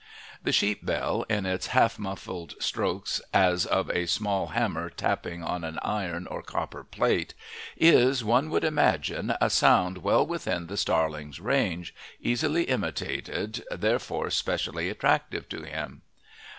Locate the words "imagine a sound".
8.63-9.99